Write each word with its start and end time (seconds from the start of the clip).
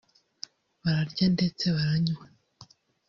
bararya 0.81 1.25
ndetse 1.35 1.65
baranywa 1.75 2.25